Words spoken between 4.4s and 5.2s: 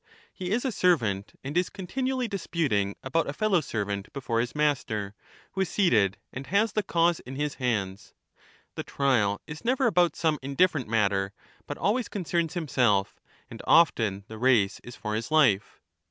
master,